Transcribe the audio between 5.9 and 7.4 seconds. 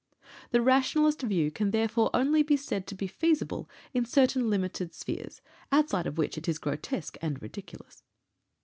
of which it is grotesque and